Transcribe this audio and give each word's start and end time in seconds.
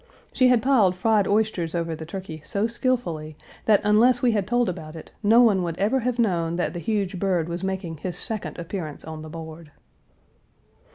She 0.33 0.47
had 0.47 0.63
piled 0.63 0.95
fried 0.95 1.27
oysters 1.27 1.75
over 1.75 1.95
the 1.95 2.07
turkey 2.07 2.41
so 2.43 2.65
skilfully, 2.65 3.37
that 3.65 3.81
unless 3.83 4.23
we 4.23 4.31
had 4.31 4.47
told 4.47 4.67
about 4.67 4.95
it, 4.95 5.11
no 5.21 5.43
one 5.43 5.61
would 5.61 5.77
ever 5.77 5.99
have 5.99 6.17
known 6.17 6.55
that 6.55 6.73
the 6.73 6.79
huge 6.79 7.19
bird 7.19 7.47
was 7.47 7.63
making 7.63 7.97
his 7.97 8.17
second 8.17 8.57
appearance 8.57 9.03
on 9.03 9.21
the 9.21 9.29
board. 9.29 9.69